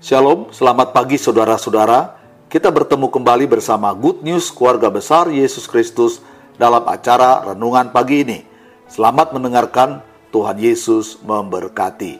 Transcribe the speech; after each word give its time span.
Shalom, 0.00 0.48
selamat 0.48 0.96
pagi 0.96 1.20
saudara-saudara. 1.20 2.16
Kita 2.48 2.72
bertemu 2.72 3.12
kembali 3.12 3.44
bersama 3.44 3.92
Good 3.92 4.24
News 4.24 4.48
Keluarga 4.48 4.88
Besar 4.88 5.28
Yesus 5.28 5.68
Kristus 5.68 6.24
dalam 6.56 6.88
acara 6.88 7.44
renungan 7.44 7.92
pagi 7.92 8.24
ini. 8.24 8.40
Selamat 8.88 9.36
mendengarkan, 9.36 10.00
Tuhan 10.32 10.56
Yesus 10.56 11.20
memberkati. 11.20 12.16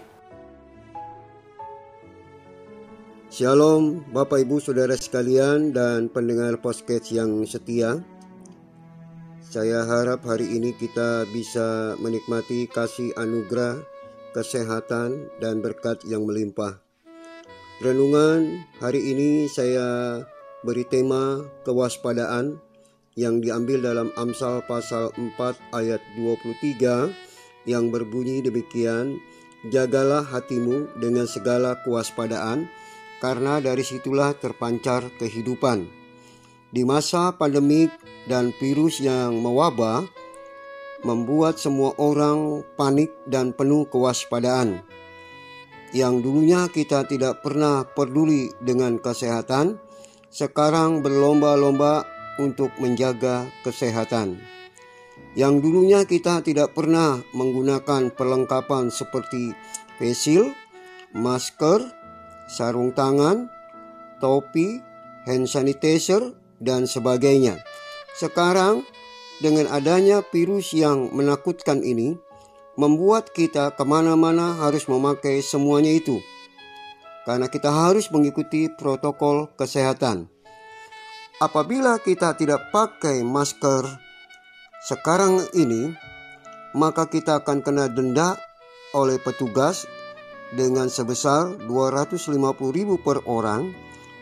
Shalom 3.33 4.05
Bapak 4.13 4.45
Ibu 4.45 4.61
Saudara 4.61 4.93
sekalian 5.01 5.73
dan 5.73 6.13
pendengar 6.13 6.61
podcast 6.61 7.09
yang 7.09 7.49
setia. 7.49 7.97
Saya 9.41 9.89
harap 9.89 10.29
hari 10.29 10.53
ini 10.53 10.77
kita 10.77 11.25
bisa 11.33 11.97
menikmati 11.97 12.69
kasih 12.69 13.17
anugerah, 13.17 13.81
kesehatan, 14.37 15.33
dan 15.41 15.65
berkat 15.65 16.05
yang 16.05 16.29
melimpah. 16.29 16.90
Renungan 17.81 18.61
hari 18.77 19.01
ini 19.09 19.49
saya 19.49 20.21
beri 20.61 20.85
tema 20.85 21.41
kewaspadaan 21.65 22.61
yang 23.17 23.41
diambil 23.41 23.81
dalam 23.81 24.13
Amsal 24.21 24.61
pasal 24.69 25.09
4 25.17 25.33
ayat 25.73 26.05
23 26.13 27.09
yang 27.65 27.89
berbunyi 27.89 28.45
demikian, 28.45 29.17
Jagalah 29.73 30.29
hatimu 30.29 30.93
dengan 31.01 31.25
segala 31.25 31.81
kewaspadaan, 31.81 32.69
karena 33.17 33.65
dari 33.65 33.81
situlah 33.81 34.37
terpancar 34.37 35.09
kehidupan. 35.17 35.89
Di 36.69 36.85
masa 36.85 37.33
pandemik 37.33 37.89
dan 38.29 38.53
virus 38.61 39.01
yang 39.01 39.41
mewabah, 39.41 40.05
membuat 41.01 41.57
semua 41.57 41.97
orang 41.97 42.61
panik 42.77 43.09
dan 43.25 43.57
penuh 43.57 43.89
kewaspadaan 43.89 44.85
yang 45.91 46.23
dulunya 46.23 46.71
kita 46.71 47.07
tidak 47.11 47.43
pernah 47.43 47.83
peduli 47.83 48.51
dengan 48.63 49.03
kesehatan, 49.03 49.79
sekarang 50.31 51.03
berlomba-lomba 51.03 52.07
untuk 52.39 52.71
menjaga 52.79 53.51
kesehatan. 53.67 54.39
Yang 55.35 55.55
dulunya 55.63 56.07
kita 56.07 56.43
tidak 56.47 56.75
pernah 56.75 57.19
menggunakan 57.35 58.15
perlengkapan 58.15 58.91
seperti 58.91 59.55
facial, 59.99 60.55
masker, 61.15 61.87
sarung 62.51 62.95
tangan, 62.95 63.51
topi, 64.23 64.83
hand 65.27 65.47
sanitizer, 65.47 66.35
dan 66.59 66.87
sebagainya. 66.87 67.59
Sekarang, 68.15 68.83
dengan 69.41 69.71
adanya 69.71 70.21
virus 70.23 70.77
yang 70.77 71.11
menakutkan 71.15 71.81
ini, 71.81 72.19
membuat 72.79 73.35
kita 73.35 73.75
ke 73.75 73.85
mana-mana 73.87 74.59
harus 74.61 74.87
memakai 74.87 75.43
semuanya 75.43 75.91
itu. 75.91 76.23
Karena 77.27 77.51
kita 77.51 77.71
harus 77.71 78.11
mengikuti 78.11 78.71
protokol 78.71 79.51
kesehatan. 79.55 80.31
Apabila 81.41 81.97
kita 81.97 82.37
tidak 82.37 82.69
pakai 82.69 83.25
masker 83.25 83.89
sekarang 84.85 85.41
ini, 85.57 85.93
maka 86.77 87.09
kita 87.09 87.41
akan 87.41 87.65
kena 87.65 87.89
denda 87.89 88.37
oleh 88.93 89.17
petugas 89.21 89.89
dengan 90.55 90.91
sebesar 90.91 91.57
250.000 91.65 92.37
per 93.01 93.23
orang 93.27 93.71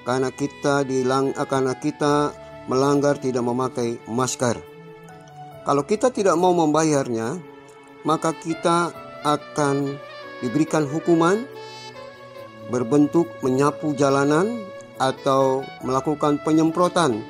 karena 0.04 0.28
kita 0.32 0.84
dilang 0.84 1.32
karena 1.36 1.76
kita 1.76 2.32
melanggar 2.68 3.16
tidak 3.16 3.44
memakai 3.44 3.96
masker. 4.08 4.60
Kalau 5.64 5.84
kita 5.84 6.08
tidak 6.08 6.36
mau 6.36 6.52
membayarnya, 6.56 7.36
maka 8.08 8.32
kita 8.32 8.88
akan 9.20 10.00
diberikan 10.40 10.88
hukuman 10.88 11.44
berbentuk 12.72 13.28
menyapu 13.44 13.92
jalanan 13.92 14.64
atau 14.96 15.60
melakukan 15.84 16.40
penyemprotan 16.40 17.20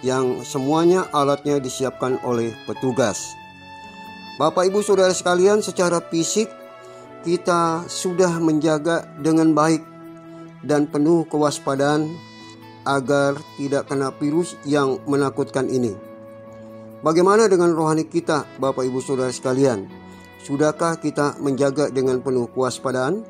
yang 0.00 0.40
semuanya 0.40 1.04
alatnya 1.12 1.60
disiapkan 1.60 2.16
oleh 2.24 2.56
petugas. 2.64 3.36
Bapak 4.40 4.72
Ibu 4.72 4.80
Saudara 4.80 5.12
sekalian, 5.12 5.60
secara 5.60 6.00
fisik 6.00 6.48
kita 7.22 7.84
sudah 7.86 8.40
menjaga 8.40 9.06
dengan 9.20 9.52
baik 9.52 9.84
dan 10.64 10.88
penuh 10.88 11.28
kewaspadaan 11.28 12.10
agar 12.82 13.38
tidak 13.60 13.86
kena 13.86 14.10
virus 14.18 14.58
yang 14.66 14.98
menakutkan 15.06 15.70
ini. 15.70 15.94
Bagaimana 17.02 17.46
dengan 17.46 17.70
rohani 17.70 18.06
kita, 18.06 18.46
Bapak 18.58 18.82
Ibu 18.82 18.98
Saudara 18.98 19.30
sekalian? 19.30 20.01
Sudahkah 20.42 20.98
kita 20.98 21.38
menjaga 21.38 21.86
dengan 21.94 22.18
penuh 22.18 22.50
kewaspadaan? 22.50 23.22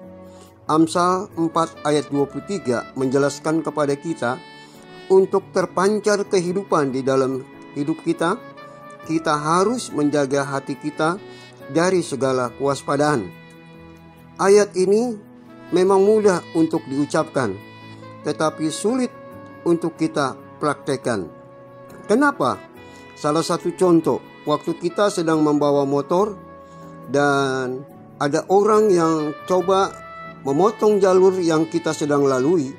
Amsal 0.65 1.29
4 1.37 1.85
ayat 1.85 2.09
23 2.09 2.97
menjelaskan 2.97 3.61
kepada 3.61 3.93
kita 3.93 4.41
untuk 5.13 5.45
terpancar 5.53 6.25
kehidupan 6.25 6.89
di 6.89 7.05
dalam 7.05 7.45
hidup 7.77 8.01
kita, 8.01 8.41
kita 9.05 9.35
harus 9.37 9.93
menjaga 9.93 10.41
hati 10.41 10.73
kita 10.73 11.21
dari 11.69 12.01
segala 12.01 12.49
kewaspadaan. 12.57 13.29
Ayat 14.41 14.73
ini 14.73 15.13
memang 15.69 16.01
mudah 16.01 16.41
untuk 16.57 16.81
diucapkan, 16.89 17.53
tetapi 18.25 18.73
sulit 18.73 19.13
untuk 19.69 20.01
kita 20.01 20.33
praktekkan. 20.57 21.29
Kenapa? 22.09 22.57
Salah 23.21 23.45
satu 23.45 23.69
contoh, 23.77 24.25
waktu 24.49 24.81
kita 24.81 25.13
sedang 25.13 25.45
membawa 25.45 25.85
motor, 25.85 26.52
dan 27.13 27.85
ada 28.17 28.49
orang 28.49 28.89
yang 28.89 29.37
coba 29.45 29.93
memotong 30.49 30.99
jalur 30.99 31.37
yang 31.39 31.69
kita 31.69 31.93
sedang 31.93 32.25
lalui, 32.25 32.73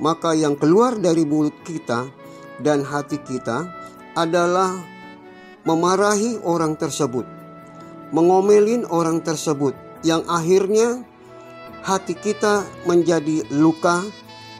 maka 0.00 0.32
yang 0.32 0.56
keluar 0.56 0.96
dari 0.96 1.28
mulut 1.28 1.54
kita 1.62 2.08
dan 2.64 2.82
hati 2.82 3.20
kita 3.20 3.68
adalah 4.16 4.72
memarahi 5.68 6.40
orang 6.40 6.74
tersebut, 6.80 7.28
mengomelin 8.16 8.88
orang 8.88 9.20
tersebut, 9.20 9.76
yang 10.00 10.24
akhirnya 10.24 11.04
hati 11.84 12.16
kita 12.16 12.64
menjadi 12.88 13.44
luka 13.52 14.00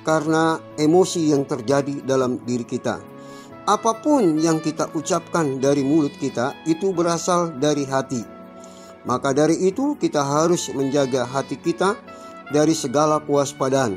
karena 0.04 0.60
emosi 0.77 1.33
yang 1.33 1.48
terjadi 1.48 2.04
dalam 2.04 2.44
diri 2.44 2.69
kita. 2.69 3.00
Apa 3.66 3.98
pun 3.98 4.38
yang 4.38 4.62
kita 4.62 4.94
ucapkan 4.94 5.59
dari 5.59 5.83
mulut 5.83 6.15
kita 6.15 6.54
itu 6.71 6.94
berasal 6.94 7.59
dari 7.59 7.83
hati 7.83 8.36
maka 9.06 9.31
dari 9.31 9.71
itu 9.71 9.94
kita 9.97 10.21
harus 10.21 10.69
menjaga 10.75 11.22
hati 11.22 11.55
kita 11.55 11.94
dari 12.50 12.75
segala 12.75 13.22
kewaspadaan 13.22 13.97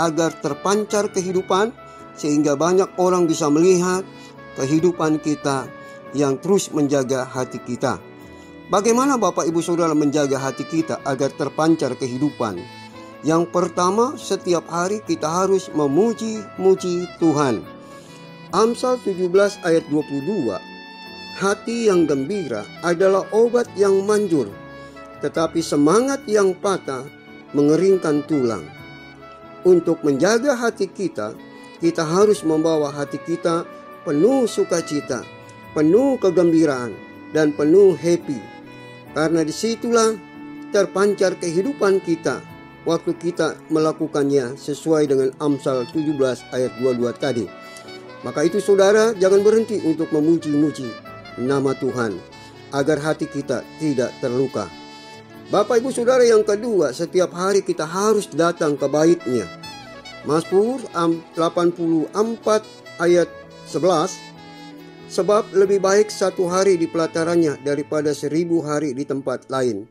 agar 0.00 0.32
terpancar 0.40 1.12
kehidupan 1.12 1.70
sehingga 2.16 2.56
banyak 2.56 2.88
orang 2.96 3.28
bisa 3.28 3.46
melihat 3.52 4.02
kehidupan 4.56 5.20
kita 5.20 5.68
yang 6.16 6.40
terus 6.40 6.72
menjaga 6.72 7.28
hati 7.28 7.60
kita. 7.62 8.00
Bagaimana 8.68 9.16
Bapak 9.16 9.48
Ibu 9.48 9.64
Saudara 9.64 9.96
menjaga 9.96 10.36
hati 10.40 10.64
kita 10.64 11.00
agar 11.04 11.32
terpancar 11.32 11.96
kehidupan? 11.96 12.60
Yang 13.24 13.50
pertama, 13.50 14.14
setiap 14.14 14.68
hari 14.70 15.00
kita 15.02 15.26
harus 15.26 15.72
memuji-muji 15.72 17.08
Tuhan. 17.18 17.64
Amsal 18.52 19.00
17 19.02 19.60
ayat 19.64 19.84
22 19.90 20.67
Hati 21.38 21.86
yang 21.86 22.02
gembira 22.02 22.66
adalah 22.82 23.22
obat 23.30 23.70
yang 23.78 24.02
manjur, 24.02 24.50
tetapi 25.22 25.62
semangat 25.62 26.26
yang 26.26 26.50
patah 26.50 27.06
mengeringkan 27.54 28.26
tulang. 28.26 28.66
Untuk 29.62 30.02
menjaga 30.02 30.58
hati 30.58 30.90
kita, 30.90 31.38
kita 31.78 32.02
harus 32.02 32.42
membawa 32.42 32.90
hati 32.90 33.22
kita 33.22 33.62
penuh 34.02 34.50
sukacita, 34.50 35.22
penuh 35.78 36.18
kegembiraan, 36.18 36.90
dan 37.30 37.54
penuh 37.54 37.94
happy. 37.94 38.42
Karena 39.14 39.46
di 39.46 39.54
situlah 39.54 40.18
terpancar 40.74 41.38
kehidupan 41.38 42.02
kita 42.02 42.42
waktu 42.82 43.14
kita 43.14 43.62
melakukannya 43.70 44.58
sesuai 44.58 45.06
dengan 45.06 45.30
Amsal 45.38 45.86
17 45.86 46.18
ayat 46.50 46.74
22 46.82 47.14
tadi. 47.14 47.46
Maka 48.26 48.42
itu 48.42 48.58
saudara 48.58 49.14
jangan 49.14 49.46
berhenti 49.46 49.78
untuk 49.86 50.10
memuji-muji 50.10 51.07
nama 51.40 51.72
Tuhan 51.78 52.18
agar 52.74 52.98
hati 53.00 53.24
kita 53.30 53.64
tidak 53.80 54.12
terluka. 54.20 54.68
Bapak 55.48 55.80
Ibu 55.80 55.88
Saudara 55.88 56.20
yang 56.28 56.44
kedua, 56.44 56.92
setiap 56.92 57.32
hari 57.32 57.64
kita 57.64 57.88
harus 57.88 58.28
datang 58.28 58.76
ke 58.76 58.84
baitnya. 58.84 59.48
Mazmur 60.28 60.84
84 60.92 62.12
ayat 63.00 63.28
11 63.64 64.28
Sebab 65.08 65.56
lebih 65.56 65.80
baik 65.80 66.12
satu 66.12 66.52
hari 66.52 66.76
di 66.76 66.84
pelatarannya 66.84 67.64
daripada 67.64 68.12
seribu 68.12 68.60
hari 68.60 68.92
di 68.92 69.08
tempat 69.08 69.48
lain. 69.48 69.88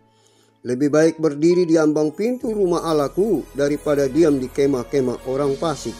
Lebih 0.62 0.94
baik 0.94 1.16
berdiri 1.18 1.66
di 1.66 1.74
ambang 1.74 2.14
pintu 2.14 2.54
rumah 2.54 2.86
Allahku 2.86 3.42
daripada 3.58 4.06
diam 4.06 4.38
di 4.38 4.46
kemah-kemah 4.46 5.26
orang 5.26 5.58
fasik. 5.58 5.98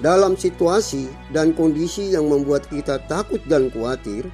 Dalam 0.00 0.40
situasi 0.40 1.12
dan 1.28 1.52
kondisi 1.52 2.16
yang 2.16 2.32
membuat 2.32 2.64
kita 2.72 3.04
takut 3.04 3.44
dan 3.44 3.68
khawatir, 3.68 4.24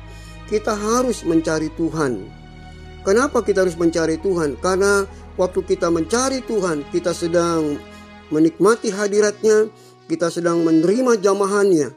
kita 0.49 0.73
harus 0.73 1.23
mencari 1.23 1.69
Tuhan. 1.77 2.25
Kenapa 3.05 3.45
kita 3.45 3.63
harus 3.65 3.77
mencari 3.79 4.19
Tuhan? 4.19 4.59
Karena 4.59 5.05
waktu 5.39 5.61
kita 5.65 5.93
mencari 5.93 6.43
Tuhan, 6.45 6.89
kita 6.91 7.15
sedang 7.15 7.79
menikmati 8.33 8.91
hadiratnya, 8.91 9.69
kita 10.09 10.33
sedang 10.33 10.65
menerima 10.65 11.21
jamahannya. 11.21 11.95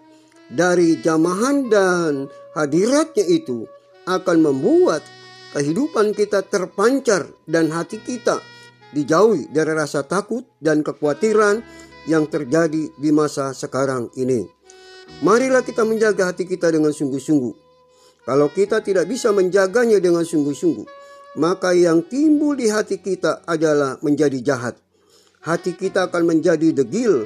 Dari 0.51 0.99
jamahan 0.99 1.71
dan 1.71 2.27
hadiratnya 2.55 3.23
itu 3.23 3.63
akan 4.03 4.37
membuat 4.43 4.99
kehidupan 5.55 6.11
kita 6.11 6.43
terpancar 6.43 7.31
dan 7.47 7.71
hati 7.71 8.03
kita 8.03 8.43
dijauhi 8.91 9.47
dari 9.47 9.71
rasa 9.71 10.03
takut 10.03 10.43
dan 10.59 10.83
kekhawatiran 10.83 11.63
yang 12.09 12.27
terjadi 12.27 12.91
di 12.91 13.09
masa 13.15 13.55
sekarang 13.55 14.11
ini. 14.19 14.43
Marilah 15.23 15.63
kita 15.63 15.87
menjaga 15.87 16.31
hati 16.31 16.43
kita 16.43 16.71
dengan 16.71 16.91
sungguh-sungguh. 16.91 17.70
Kalau 18.21 18.53
kita 18.53 18.85
tidak 18.85 19.09
bisa 19.09 19.33
menjaganya 19.33 19.97
dengan 19.97 20.21
sungguh-sungguh, 20.21 20.85
maka 21.41 21.73
yang 21.73 22.05
timbul 22.05 22.53
di 22.53 22.69
hati 22.69 23.01
kita 23.01 23.41
adalah 23.49 23.97
menjadi 24.05 24.37
jahat. 24.43 24.77
Hati 25.41 25.73
kita 25.73 26.05
akan 26.11 26.37
menjadi 26.37 26.69
degil 26.69 27.25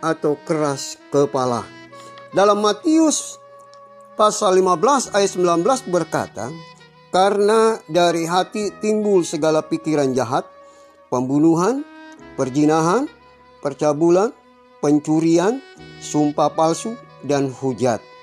atau 0.00 0.40
keras 0.48 0.96
kepala. 1.12 1.60
Dalam 2.32 2.64
Matius 2.64 3.36
pasal 4.16 4.56
15 4.64 5.12
ayat 5.12 5.30
19 5.36 5.92
berkata, 5.92 6.48
karena 7.12 7.78
dari 7.84 8.24
hati 8.24 8.72
timbul 8.80 9.22
segala 9.28 9.60
pikiran 9.60 10.16
jahat, 10.16 10.48
pembunuhan, 11.12 11.84
perjinahan, 12.34 13.06
percabulan, 13.60 14.32
pencurian, 14.80 15.60
sumpah 16.00 16.48
palsu, 16.50 16.96
dan 17.22 17.52
hujat. 17.52 18.13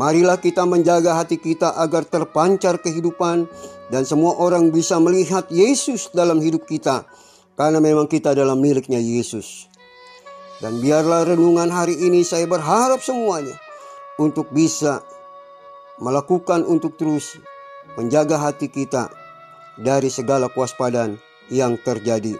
Marilah 0.00 0.40
kita 0.40 0.64
menjaga 0.64 1.20
hati 1.20 1.36
kita 1.36 1.76
agar 1.76 2.08
terpancar 2.08 2.80
kehidupan 2.80 3.44
dan 3.92 4.02
semua 4.08 4.40
orang 4.40 4.72
bisa 4.72 4.96
melihat 4.96 5.44
Yesus 5.52 6.08
dalam 6.16 6.40
hidup 6.40 6.64
kita 6.64 7.04
karena 7.60 7.76
memang 7.76 8.08
kita 8.08 8.32
adalah 8.32 8.56
miliknya 8.56 8.96
Yesus. 8.96 9.68
Dan 10.64 10.80
biarlah 10.80 11.28
renungan 11.28 11.68
hari 11.68 11.98
ini 11.98 12.24
saya 12.24 12.48
berharap 12.48 13.04
semuanya 13.04 13.52
untuk 14.16 14.48
bisa 14.48 15.04
melakukan 16.00 16.64
untuk 16.64 16.96
terus 16.96 17.36
menjaga 17.98 18.40
hati 18.40 18.72
kita 18.72 19.12
dari 19.76 20.08
segala 20.08 20.48
kewaspadaan 20.48 21.20
yang 21.52 21.76
terjadi. 21.76 22.38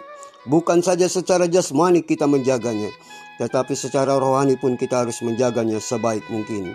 Bukan 0.49 0.81
saja 0.81 1.05
secara 1.05 1.45
jasmani 1.47 2.03
kita 2.03 2.25
menjaganya, 2.25 2.89
tetapi 3.37 3.77
secara 3.77 4.17
rohani 4.17 4.57
pun 4.59 4.75
kita 4.75 5.05
harus 5.05 5.21
menjaganya 5.23 5.77
sebaik 5.79 6.25
mungkin. 6.27 6.73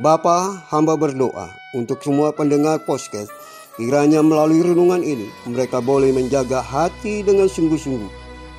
Bapa, 0.00 0.56
hamba 0.72 0.96
berdoa 0.96 1.52
untuk 1.76 2.00
semua 2.00 2.32
pendengar 2.32 2.80
podcast. 2.80 3.28
Kiranya 3.76 4.24
melalui 4.24 4.64
renungan 4.64 5.04
ini 5.04 5.28
mereka 5.44 5.84
boleh 5.84 6.16
menjaga 6.16 6.64
hati 6.64 7.20
dengan 7.20 7.44
sungguh-sungguh. 7.44 8.08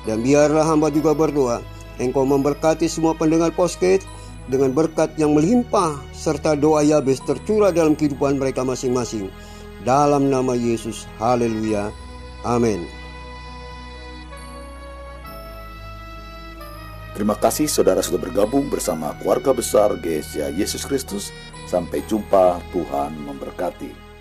Dan 0.06 0.22
biarlah 0.22 0.62
hamba 0.62 0.94
juga 0.94 1.10
berdoa, 1.10 1.58
engkau 1.98 2.22
memberkati 2.22 2.86
semua 2.86 3.18
pendengar 3.18 3.50
podcast 3.50 4.06
dengan 4.46 4.70
berkat 4.70 5.10
yang 5.18 5.34
melimpah 5.34 5.98
serta 6.14 6.54
doa 6.54 6.86
Yabes 6.86 7.18
tercurah 7.26 7.74
dalam 7.74 7.98
kehidupan 7.98 8.38
mereka 8.38 8.62
masing-masing. 8.62 9.26
Dalam 9.82 10.30
nama 10.30 10.54
Yesus, 10.54 11.10
haleluya. 11.18 11.90
Amin. 12.46 12.86
Terima 17.14 17.38
kasih 17.38 17.70
saudara 17.70 18.02
sudah 18.02 18.18
bergabung 18.18 18.66
bersama 18.66 19.14
keluarga 19.22 19.54
besar 19.54 19.94
GSA 20.02 20.50
Yesus 20.50 20.82
Kristus. 20.82 21.30
Sampai 21.70 22.02
jumpa, 22.10 22.58
Tuhan 22.74 23.14
memberkati. 23.14 24.13